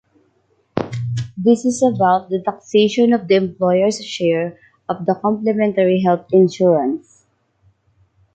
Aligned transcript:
This 1.37 1.63
is 1.63 1.83
about 1.83 2.31
the 2.31 2.41
taxation 2.43 3.13
of 3.13 3.27
the 3.27 3.35
employers’ 3.35 4.03
share 4.03 4.57
of 4.89 5.05
the 5.05 5.13
complementary 5.13 6.01
health 6.01 6.25
insurance. 6.33 7.27